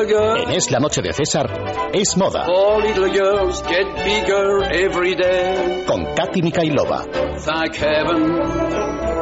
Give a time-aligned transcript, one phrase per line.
[0.00, 2.44] En Es la Noche de César, es moda.
[2.44, 5.84] Four little girls get bigger every day.
[5.88, 7.04] Con Katy Mikailova.
[7.38, 8.36] Thank heaven.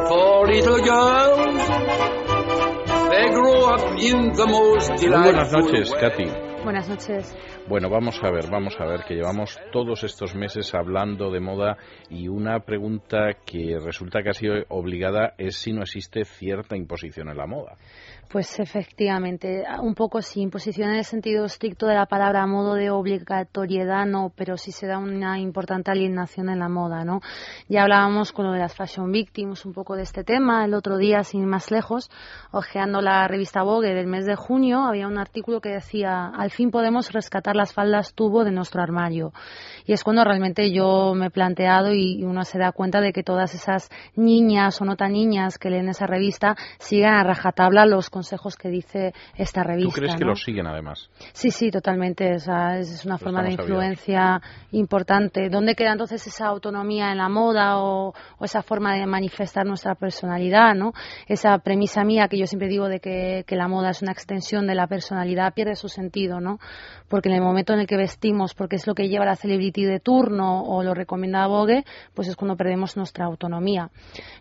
[0.07, 1.67] Four little girls.
[3.09, 5.91] They grow up in the most Muy buenas noches.
[5.99, 6.46] Katy.
[6.63, 7.35] Buenas noches.
[7.67, 11.77] Bueno, vamos a ver, vamos a ver, que llevamos todos estos meses hablando de moda
[12.09, 17.47] y una pregunta que resulta casi obligada es si no existe cierta imposición en la
[17.47, 17.77] moda.
[18.29, 22.89] Pues efectivamente, un poco sí, imposición en el sentido estricto de la palabra, modo de
[22.89, 27.21] obligatoriedad no, pero sí se da una importante alienación en la moda, ¿no?
[27.69, 30.97] Ya hablábamos con lo de las fashion victims, un poco de este tema, el otro
[30.97, 32.09] día, sin ir más lejos,
[32.51, 36.71] ojeando la revista Vogue del mes de junio, había un artículo que decía, al fin
[36.71, 39.33] podemos rescatar las faldas tubo de nuestro armario.
[39.85, 43.21] Y es cuando realmente yo me he planteado y uno se da cuenta de que
[43.21, 48.09] todas esas niñas o no tan niñas que leen esa revista sigan a rajatabla los
[48.09, 49.93] consejos que dice esta revista.
[49.93, 51.09] ¿Tú crees que los siguen además?
[51.33, 52.35] Sí, sí, totalmente.
[52.35, 54.41] O sea, es una forma de influencia
[54.71, 55.49] importante.
[55.49, 59.95] ¿Dónde queda entonces esa autonomía en la moda o, o esa forma de manifestar nuestra
[59.95, 60.75] personalidad?
[60.75, 60.93] ¿no?
[61.27, 64.65] Esa premisa mía que yo siempre digo de que, que la moda es una extensión
[64.65, 66.36] de la personalidad pierde su sentido,
[67.07, 69.85] Porque en el momento en el que vestimos, porque es lo que lleva la celebrity
[69.85, 73.89] de turno o lo recomienda Vogue, pues es cuando perdemos nuestra autonomía.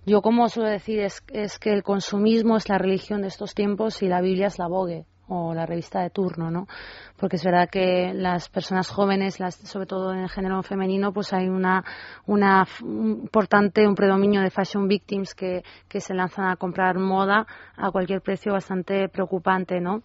[0.04, 4.02] Yo, como suelo decir, es, es que el consumismo es la religión de estos tiempos
[4.02, 6.66] y la Biblia es la Vogue o la revista de turno, ¿no?
[7.16, 11.48] Porque es verdad que las personas jóvenes, sobre todo en el género femenino, pues hay
[11.48, 11.84] una,
[12.80, 18.20] importante, un predominio de fashion victims que, que se lanzan a comprar moda a cualquier
[18.20, 20.02] precio bastante preocupante, ¿no?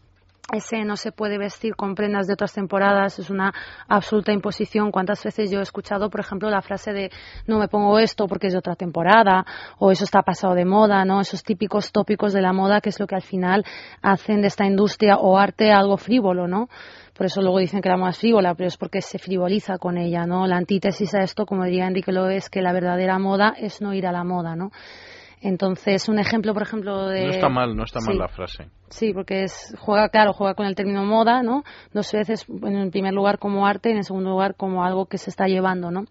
[0.52, 3.54] Ese no se puede vestir con prendas de otras temporadas es una
[3.88, 4.92] absoluta imposición.
[4.92, 7.12] ¿Cuántas veces yo he escuchado, por ejemplo, la frase de
[7.48, 9.46] no me pongo esto porque es de otra temporada
[9.80, 11.22] o eso está pasado de moda, ¿no?
[11.22, 13.66] Esos típicos tópicos de la moda que es lo que al final
[14.02, 16.68] hacen de esta industria o arte algo frívolo, ¿no?
[17.14, 19.98] Por eso luego dicen que la moda es frívola, pero es porque se frivoliza con
[19.98, 20.48] ella, ¿no?
[20.48, 23.94] La antítesis a esto, como diría Enrique Lowe, es que la verdadera moda es no
[23.94, 24.72] ir a la moda, ¿no?
[25.42, 27.26] Entonces, un ejemplo, por ejemplo, de...
[27.26, 28.20] No está mal, no está mal Sí.
[28.20, 28.70] la frase.
[28.90, 31.64] Sí, porque es, juega, claro, juega con el término moda, ¿no?
[31.94, 35.18] Dos veces, en primer lugar como arte y en el segundo lugar como algo que
[35.18, 36.06] se está llevando, ¿no?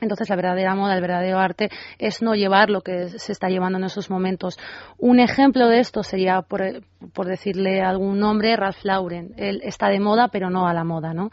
[0.00, 3.78] Entonces, la verdadera moda, el verdadero arte es no llevar lo que se está llevando
[3.78, 4.58] en esos momentos.
[4.98, 6.62] Un ejemplo de esto sería, por,
[7.14, 9.32] por decirle algún nombre, Ralph Lauren.
[9.38, 11.30] Él está de moda, pero no a la moda, ¿no?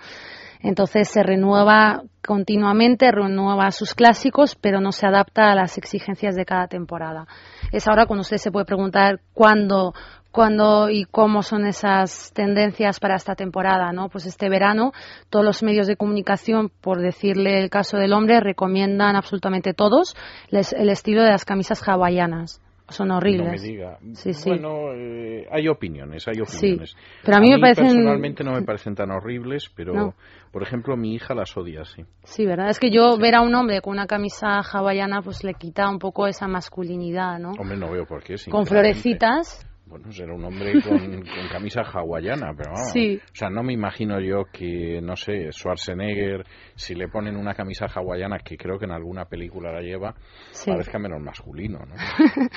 [0.63, 6.45] Entonces se renueva continuamente, renueva sus clásicos, pero no se adapta a las exigencias de
[6.45, 7.25] cada temporada.
[7.71, 9.93] Es ahora cuando usted se puede preguntar cuándo,
[10.31, 14.09] cuándo y cómo son esas tendencias para esta temporada, ¿no?
[14.09, 14.91] Pues este verano
[15.29, 20.15] todos los medios de comunicación, por decirle el caso del hombre, recomiendan absolutamente todos
[20.49, 22.61] les- el estilo de las camisas hawaianas.
[22.91, 23.61] Son No me horribles.
[23.61, 23.97] diga.
[24.13, 24.49] Sí, sí.
[24.49, 26.95] Bueno, eh, hay opiniones, hay Sí, opiniones.
[27.23, 30.13] pero a mí me parecen- personalmente no me parecen tan horribles, pero No.
[30.51, 32.03] por ejemplo mi hija las odia, sí.
[32.23, 32.69] Sí, ¿verdad?
[32.69, 35.99] Es que yo ver a un hombre con una camisa hawaiana pues le quita un
[35.99, 37.51] poco esa masculinidad, ¿no?
[37.57, 38.35] Hombre, no veo por qué.
[38.49, 39.65] Con florecitas.
[39.91, 42.91] Bueno, será un hombre con, con camisa hawaiana, pero vamos.
[42.93, 43.19] Sí.
[43.21, 47.87] O sea, no me imagino yo que, no sé, Schwarzenegger, si le ponen una camisa
[47.93, 50.15] hawaiana, que creo que en alguna película la lleva,
[50.51, 50.71] Sí.
[50.71, 51.95] parezca menos masculino, ¿no?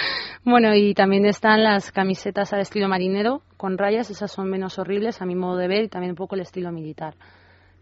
[0.44, 5.20] Bueno, y también están las camisetas al estilo marinero con rayas, esas son menos horribles
[5.20, 7.14] a mi modo de ver y también un poco el estilo militar,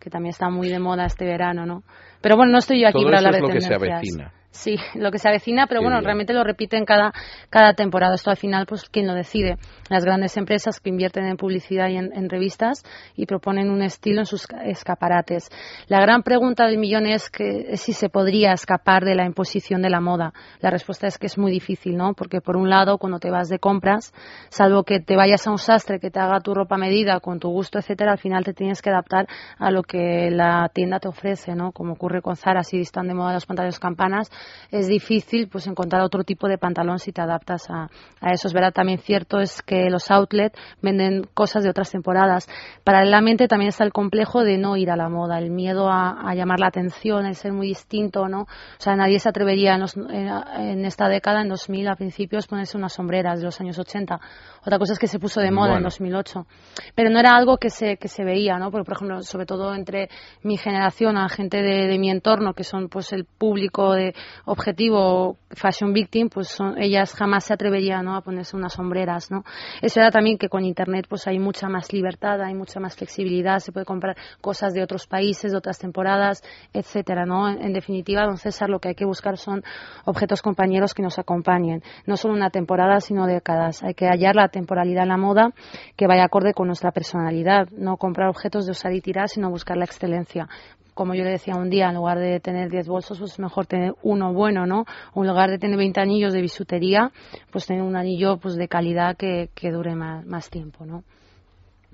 [0.01, 1.83] que también está muy de moda este verano, ¿no?
[2.23, 4.33] Pero bueno, no estoy yo aquí Todo para eso hablar es de que se avecina.
[4.55, 6.05] Sí, lo que se avecina, pero Qué bueno, bien.
[6.05, 7.13] realmente lo repiten cada,
[7.49, 8.15] cada temporada.
[8.15, 9.57] Esto al final, pues, ¿quién lo decide?
[9.89, 12.83] Las grandes empresas que invierten en publicidad y en, en revistas
[13.17, 15.49] y proponen un estilo en sus ca- escaparates.
[15.89, 19.81] La gran pregunta del millón es que es si se podría escapar de la imposición
[19.81, 20.35] de la moda.
[20.61, 22.13] La respuesta es que es muy difícil, ¿no?
[22.13, 24.13] Porque por un lado, cuando te vas de compras,
[24.51, 27.49] salvo que te vayas a un sastre que te haga tu ropa medida con tu
[27.49, 29.27] gusto, etcétera, al final te tienes que adaptar
[29.59, 31.73] a lo que la tienda te ofrece, ¿no?
[31.73, 34.31] Como ocurre con Zara, si están de moda los pantalones campanas,
[34.71, 37.89] es difícil pues encontrar otro tipo de pantalón si te adaptas a,
[38.21, 38.49] a eso.
[38.49, 42.49] Es verdad, también cierto es que los outlet venden cosas de otras temporadas.
[42.85, 46.35] Paralelamente también está el complejo de no ir a la moda, el miedo a, a
[46.35, 48.43] llamar la atención, el ser muy distinto, ¿no?
[48.43, 48.47] O
[48.79, 52.77] sea, nadie se atrevería en, los- en- en esta década, en 2000 a principios, ponerse
[52.77, 54.21] unas sombreras de los años 80.
[54.63, 55.87] Otra cosa es que se puso de moda en Bueno.
[55.87, 56.47] 2008.
[56.95, 58.71] Pero no era algo que se, que se veía, ¿no?
[58.71, 60.09] Porque, por ejemplo, sobre todo entre
[60.43, 64.15] mi generación, a gente de, de mi entorno, que son pues el público de,
[64.45, 68.17] objetivo fashion victim, pues son, ellas jamás se atreverían ¿no?
[68.17, 69.45] a ponerse unas sombreras, ¿no?
[69.81, 73.59] Es verdad también que con internet pues hay mucha más libertad, hay mucha más flexibilidad,
[73.59, 76.43] se puede comprar cosas de otros países, de otras temporadas,
[76.73, 77.49] etcétera, ¿no?
[77.49, 79.63] En, definitiva, don César, lo que hay que buscar son
[80.05, 83.83] objetos compañeros que nos acompañen, no solo una temporada, sino décadas.
[83.83, 85.51] Hay que hallar la temporalidad en la moda
[85.97, 89.77] que vaya acorde con nuestra personalidad, no comprar objetos de usar y tirar, sino buscar
[89.77, 90.49] la excelencia
[90.95, 93.67] como yo le decía un día, en lugar de tener 10 bolsos, pues es mejor
[93.67, 94.85] tener uno bueno, ¿no?
[95.15, 97.11] O en lugar de tener 20 anillos de bisutería,
[97.51, 101.05] pues tener un anillo pues de calidad que, que dure más, más tiempo, ¿no?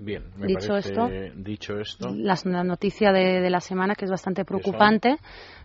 [0.00, 4.05] Bien, me dicho, parece, esto, dicho esto, la, la noticia de, de, la semana que
[4.05, 5.17] es bastante preocupante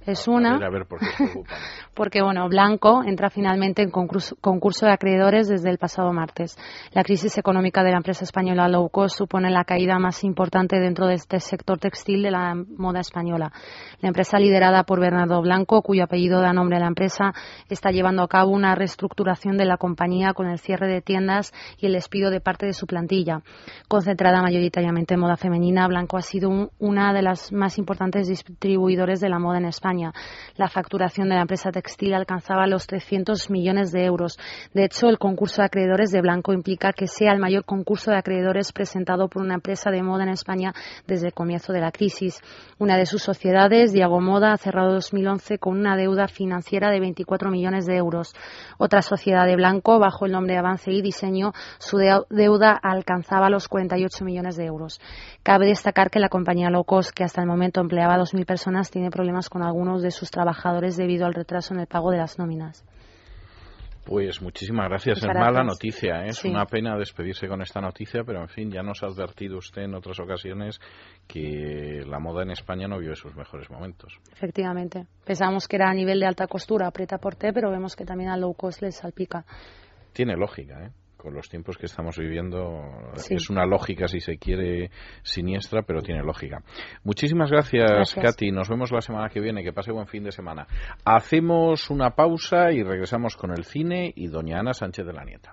[0.08, 0.54] es una.
[0.58, 1.14] Ver, a ver, ¿por qué es
[1.94, 6.58] porque, bueno, Blanco entra finalmente en concurso, concurso, de acreedores desde el pasado martes.
[6.94, 11.08] La crisis económica de la empresa española low cost supone la caída más importante dentro
[11.08, 13.52] de este sector textil de la moda española.
[14.02, 17.34] La empresa liderada por Bernardo Blanco, cuyo apellido da nombre a la empresa,
[17.70, 21.86] está llevando a cabo una reestructuración de la compañía con el cierre de tiendas y
[21.86, 23.42] el despido de parte de su plantilla.
[24.24, 29.20] Concentrada mayoritariamente en moda femenina, Blanco ha sido un, una de las más importantes distribuidores
[29.20, 30.14] de la moda en España
[30.56, 34.38] la facturación de la empresa textil alcanzaba los 300 millones de euros.
[34.74, 38.18] De hecho, el concurso de acreedores de Blanco implica que sea el mayor concurso de
[38.18, 40.74] acreedores presentado por una empresa de moda en España
[41.08, 42.40] desde el comienzo de la crisis.
[42.78, 47.50] Una de sus sociedades, Diago Moda, ha cerrado 2011 con una deuda financiera de 24
[47.50, 48.34] millones de euros.
[48.78, 53.68] Otra sociedad de Blanco, bajo el nombre de Avance y Diseño, su deuda alcanzaba los
[53.68, 55.02] 48 millones de euros.
[55.42, 59.10] Cabe destacar que la compañía low cost, que hasta el momento empleaba 2.000 personas, tiene
[59.10, 62.86] problemas con algunos de sus trabajadores debido al retraso en el pago de las nóminas.
[64.06, 65.22] Pues muchísimas gracias.
[65.22, 66.30] Muchas es mala noticia, ¿eh?
[66.30, 69.84] es una pena despedirse con esta noticia, pero en fin, ya nos ha advertido usted
[69.84, 70.82] en otras ocasiones
[71.26, 74.20] que la moda en España no vive sus mejores momentos.
[74.34, 75.06] Efectivamente.
[75.26, 78.30] Pensamos que era a nivel de alta costura, aprieta por té, pero vemos que también
[78.30, 79.46] a low cost les salpica.
[80.12, 80.92] Tiene lógica, ¿eh?
[81.24, 82.82] Con los tiempos que estamos viviendo
[83.16, 83.36] Sí.
[83.36, 84.92] es una lógica, si se quiere,
[85.22, 86.62] siniestra, pero tiene lógica.
[87.06, 88.26] Muchísimas gracias, Gracias.
[88.26, 88.52] Katy.
[88.52, 89.64] Nos vemos la semana que viene.
[89.64, 90.68] Que pase buen fin de semana.
[91.06, 95.52] Hacemos una pausa y regresamos con el cine y doña Ana Sánchez de la Nieta.